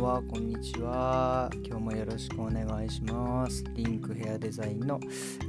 [0.00, 1.50] は、こんにちは。
[1.64, 3.64] 今日もよろしくお願いします。
[3.74, 5.00] リンクヘアデザインの、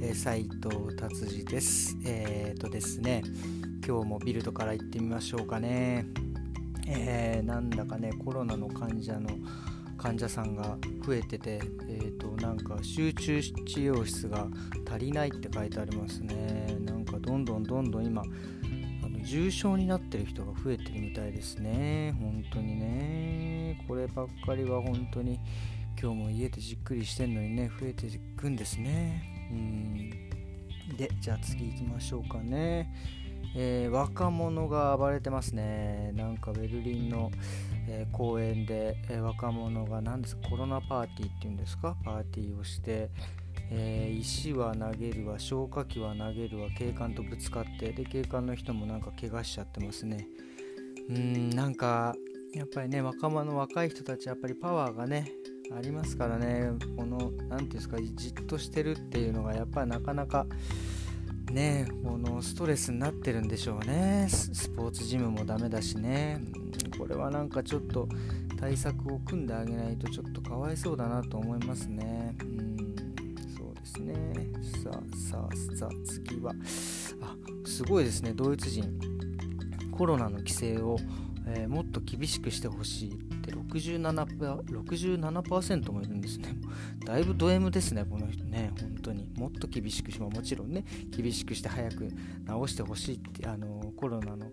[0.01, 1.97] えー、斉藤達治です。
[2.05, 3.23] えー、とですね、
[3.85, 6.05] 今日もビルドから行ってみましょうかね。
[6.87, 9.29] えー、なんだかね、コロナの患者の
[9.97, 11.59] 患者さんが増えてて、
[11.89, 14.47] えー、と、なんか集中治療室が
[14.89, 16.77] 足りないって書いてありますね。
[16.85, 18.23] なんかどんどんどんどん今、
[19.27, 22.15] 重症になってる人が増えてるみたいですね。
[22.19, 23.83] 本当にね。
[23.87, 25.39] こればっかりは本当に
[26.01, 29.49] 今日も家でじっくりしてんのにね増えていくんですね。
[29.51, 30.09] うん。
[30.95, 32.93] でじゃあ次行きましょうかね。
[33.55, 36.11] えー、若者が暴れてますね。
[36.15, 37.31] なんかベルリンの、
[37.87, 40.49] えー、公園で、えー、若者が何ですか？
[40.49, 41.95] コロナパーティーっていうんですか？
[42.03, 43.09] パーティーをして
[43.69, 50.27] えー、石は投げるわ消火器は投げるわ警官とぶつかってで警官の人もなんか怪我しちゃってますね。
[51.09, 52.15] うんなんか
[52.53, 55.31] やっぱりね若者の若い人たちやっぱりパワーがね
[55.75, 56.71] ありますからね。
[56.95, 60.45] この何て言うんですかじっとしてるっていうのがやっぱりなかなか
[61.51, 64.27] ねこのストレスになってるんでしょうね。
[64.29, 66.41] スポーツジムもダメだしね。
[66.97, 68.07] これはなんかちょっと
[68.59, 72.16] 対策を組んであげないとちょっとかわいそうだなと思いますね。
[75.27, 76.53] さあさあ次は。
[77.21, 78.31] あすごいですね。
[78.33, 78.97] ドイツ人。
[79.91, 80.97] コロナの規制を、
[81.47, 83.51] えー、もっと厳しくしてほしいって。
[83.51, 86.55] 67%, 67もいるんですね。
[87.05, 88.71] だいぶド M ですねこの人ね。
[88.79, 89.29] 本当に。
[89.35, 90.85] もっと厳しくしももちろんね。
[91.09, 92.13] 厳しくして早く治
[92.73, 94.51] してほしいってあのコロナの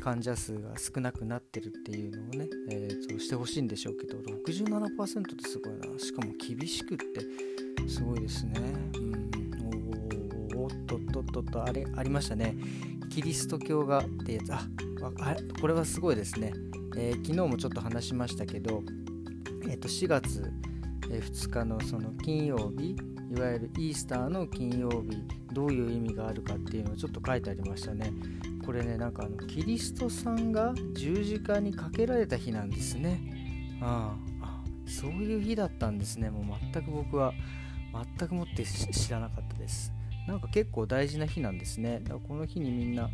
[0.00, 4.18] 患者数が少なくなってるっていうのをね、えー、そうしてほしいんでしょうけど。
[4.18, 5.98] 67%ってすごいな。
[6.00, 8.60] しかも厳しくってすごいですね。
[8.94, 9.30] うん、
[10.66, 12.56] おっとっとっとっとあれありましたね。
[13.08, 14.52] キリスト教がってやつ。
[14.52, 14.66] あ
[15.20, 16.52] あこれはすごいですね、
[16.96, 18.82] えー、昨日もちょっと話しましたけど、
[19.68, 20.52] えー、と4月
[21.02, 22.96] 2日のその金曜日
[23.30, 28.12] いわゆるイースターの金曜日どういう意味があるかっていうのをちょっと書いてありましたね。
[28.64, 33.20] これねなんかあのキリストさんが十字架にかけられた日なんですね。
[33.80, 36.30] ああそういう日だったんですね。
[36.30, 37.32] もう全く僕は
[38.18, 39.95] 全くもって知らなかったです。
[40.26, 42.00] なんか結構大事な日なんですね。
[42.00, 43.08] だからこの日にみんな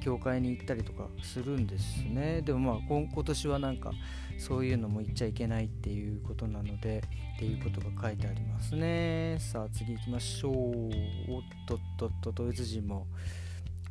[0.00, 2.42] 教会に行ったりとかするんですね。
[2.42, 3.92] でもまあ今年はなんか
[4.38, 7.02] そういうのも言っちゃいけないっていうことなので
[7.36, 9.36] っていうことが書いてありますね。
[9.40, 10.52] さあ次行きましょう。
[10.52, 13.06] おっとっとっとドイツ人も。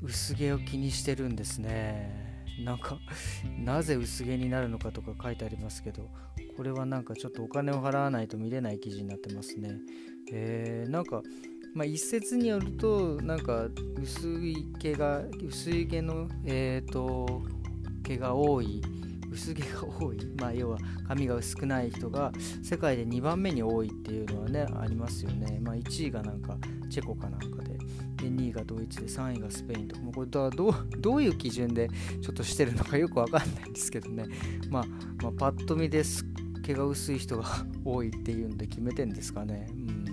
[0.01, 2.35] 薄毛を気にしてるんですね。
[2.63, 2.97] なんか
[3.57, 6.09] なぜ薄毛になるのかとか書いてありますけど
[6.55, 9.71] これはなんかちょっとお金を払わないと見れない記事になってますね。
[10.31, 11.21] えー、なんか、
[11.75, 13.67] まあ、一説によるとなんか
[14.01, 17.43] 薄い毛が薄い毛の、えーと、
[18.01, 18.81] 毛が多い
[19.29, 19.67] 薄毛が
[19.99, 22.31] 多い、まあ、要は髪が薄くない人が
[22.63, 26.57] 世界で2番目に多いっていうのはねありますよね、まあ、1位がなんか
[26.89, 27.75] チェコかなんかで
[28.15, 30.01] で2位がドイツで3位がスペインとか。
[30.01, 30.51] もこれどう
[30.99, 31.89] どういう基準で
[32.21, 34.25] ちょっとしてるのかよくわかんないんですけどね、
[34.69, 34.85] まあ、
[35.21, 36.25] まあ、パッと見です
[36.63, 37.45] 毛が薄い人が
[37.83, 40.04] 多いっていうんで決めてんですかね、うん。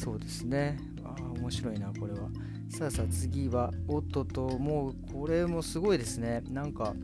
[0.00, 0.78] そうですね。
[1.04, 2.30] ああ面白いなこれは。
[2.70, 5.12] さあさあ次はおっとともう。
[5.12, 6.42] これもすごいですね。
[6.48, 6.94] なんか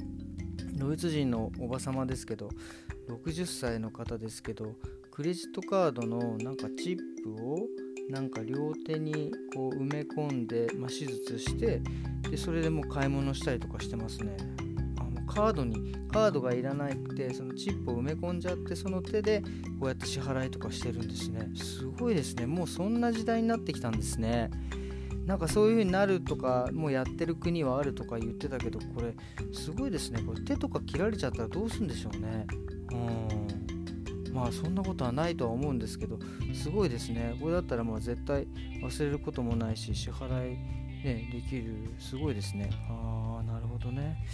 [0.79, 2.49] ドイツ人のおば様ですけど
[3.09, 4.77] 60歳の方ですけど
[5.11, 7.59] クレジットカードのなんかチップを
[8.09, 11.83] なんか両手にこう埋め込んで、まあ、手術して
[12.31, 14.37] でそれでもう買い物したりとかしてますね。
[15.37, 19.43] カードにカードがいらなくてそのチップを埋め込んじゃってその手で
[19.79, 21.51] こうやって支払いとかしてるんですね。
[21.55, 22.47] すごいですね。
[22.47, 24.51] もうそんな時代になってきたんですね。
[25.27, 29.15] なんかそういう風になるとかもうやってる国はあるとか言ってたけどこれ
[29.53, 30.23] すごいですね。
[30.23, 32.47] これ手とか切られちゃったらどうすんでしょうね。
[32.93, 34.33] うん。
[34.33, 36.19] まあそんなことはないとは思うんですけど
[36.55, 37.37] すごいですね。
[37.41, 38.47] これだったらまあ絶対
[38.83, 40.57] 忘れることもないし支払い
[41.05, 41.75] ねできる。
[41.99, 42.71] すごいですね。
[42.89, 44.25] ああなるほどね。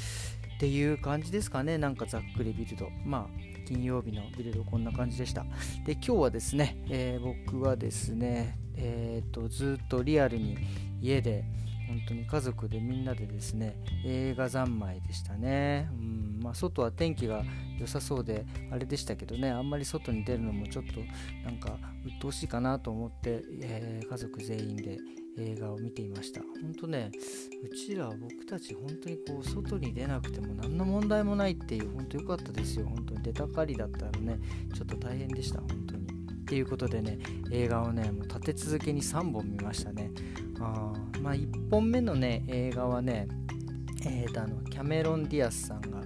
[0.63, 1.77] っていう感じですかね。
[1.77, 5.45] なんかざっくりビルドまあ金曜日のビルドこんな感じでした。
[5.85, 10.57] で今日はですね、えー、僕はですねえー、とずっとリアルに
[11.01, 11.45] 家で
[11.89, 17.43] 本当に家族でみんなでですね映画三昧でしたね、うんまあ、外は天気が
[17.79, 21.01] 良さそうであれでしたけどねあんまり外に出るのもちょっと
[21.45, 21.77] なんか
[22.07, 24.99] 鬱陶しいかなと思って、えー、家族全員で
[25.39, 26.41] 映画を見ていました。
[26.63, 27.11] 本当ね
[27.63, 32.87] うちら僕たち本当にこう外に出なくても何の問題もないっていう本当良かったですよ。
[32.87, 34.39] 本当に出たかりだったらね
[34.75, 35.61] ちょっと大変でした。
[35.61, 36.03] 本当に。
[36.03, 37.19] っていうことでね
[37.51, 40.11] 映画をねもう立て続けに3本見ましたね。
[40.61, 43.27] あまあ1本目のね映画はね
[44.05, 46.03] えーとあのキャメロン・ディアスさんが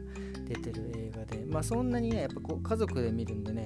[0.47, 3.65] 出てる映画でまあそんなにねやっぱこう家族で見るんでね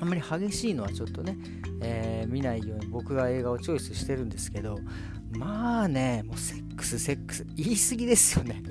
[0.00, 1.36] あんまり激しいのはちょっとね、
[1.82, 4.78] えー、見ないように僕が映画をチョイスしてるんですけど
[5.32, 8.62] まあね、もうセックス、セックス、言い過ぎですよね。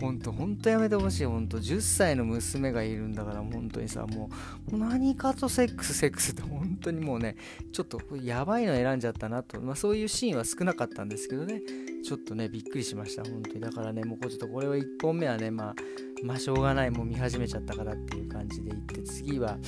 [0.00, 1.24] ほんと、ほんとやめてほしい。
[1.24, 4.30] ほんと、10歳の娘がいるんだから、本当にさ、も
[4.70, 7.36] う、何かとセックス、セックスって、本当にもうね、
[7.72, 11.60] ちょっとやばいの選んじゃったなと、まあそういうシーンは少なかったんですけどね、
[12.06, 13.60] ちょっとね、びっくりしました、本当に。
[13.60, 15.74] だからね、もうちょっとこれは1本目はね、まあ、
[16.22, 19.58] まあしょうがない、もう見始めちゃったからっていう感じでいって、次は、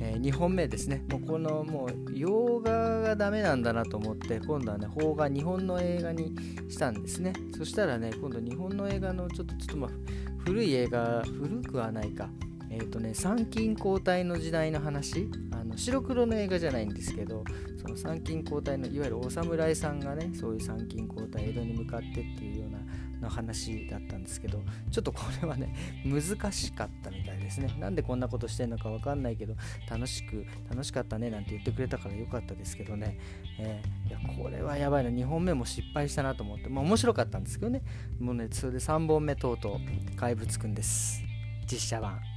[0.00, 1.04] えー、2本目ですね。
[1.08, 6.34] もうこの、もう、洋画がダメなんだなと思って、今度はね、邦画、日本の映画に
[6.68, 7.32] したんですね。
[7.56, 9.90] そしたらね、今度日本の映画のちょっと、ちょっとまあ、
[10.38, 12.28] 古い映画、古くはないか。
[12.70, 17.44] えっ、ー、とね、参勤交代の時代の話、あの白黒の映画じゃないんですけど、
[17.80, 22.78] その参勤交代の、いわゆるお侍さんがね、そういう参勤交代、江戸に向かってっていうような
[23.24, 25.74] の話だったんですけどちょっとこれはね
[26.04, 27.74] 難しかったみたいですね。
[27.78, 29.54] なんでこんなことしてんのかわかんないけど
[29.90, 33.18] 楽しく楽しかったねなんて言ってくれたからよかったですけどね、
[33.58, 35.10] えー、いやこれはやばいな。
[35.10, 37.82] 2本目も失敗したなと思ってまあ面白かったんですけどね。
[38.20, 39.80] もうねそれで3本目とうと
[40.12, 41.22] う怪物くんです。
[41.66, 42.33] 実写版。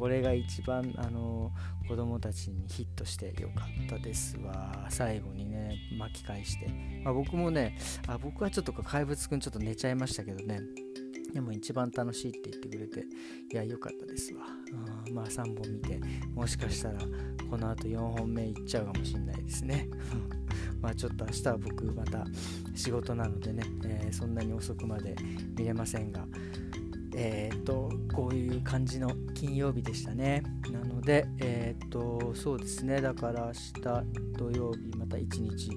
[0.00, 1.52] これが一番あの
[1.86, 4.86] 子供たちにヒットしてよかったですわ。
[4.88, 6.68] 最後にね巻き返して、
[7.04, 7.76] まあ、僕もね
[8.06, 10.60] あ僕はちょっと怪物くんちょっと寝ちゃいましたけどね。
[11.34, 13.06] でも一番楽しいって言ってくれて
[13.52, 14.46] いや良かったですわ、
[15.06, 16.00] うん、まあ3本見て
[16.34, 16.98] もしかしたら
[17.48, 19.86] この後4本目いっちゃうかもしんないですね。
[20.80, 22.24] まあちょっと明日は僕また
[22.74, 25.14] 仕事なのでね、えー、そんなに遅くまで
[25.58, 26.26] 見れませんが。
[27.14, 30.42] えー、とこういう感じの金曜日でしたね。
[30.70, 33.00] なのでえっ、ー、とそうですね。
[33.00, 34.04] だから明日
[34.36, 35.70] 土曜日また1日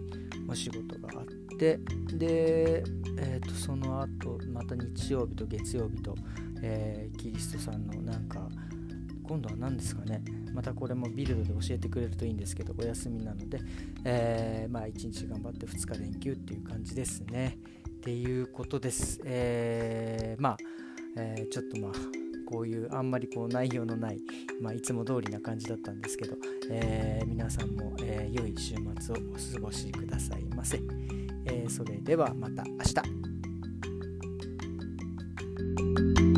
[0.47, 1.25] お仕事があっ
[1.57, 1.79] て
[2.13, 2.83] で、
[3.17, 6.15] えー、とその後また日曜日と月曜日と、
[6.61, 8.47] えー、キリストさんのなんか
[9.23, 10.23] 今度は何ですかね。
[10.53, 13.59] またこれもビルドで教えてくれるといいんですけどお休みなので、
[14.03, 17.57] えー、まあ1日頑張って2日連休っていう感じですね。
[17.87, 20.57] っていうことです、えー、まあ
[21.15, 21.91] えー、ちょっとまあ
[22.45, 24.19] こういうあんまりこう内容のない、
[24.61, 26.35] まあ、いつも通りな感じだったんですけど、
[26.69, 30.79] えー、皆さんも、えー、良い週末をお過ごしくださいませ、
[31.45, 32.79] えそれではまた明
[36.27, 36.32] 日。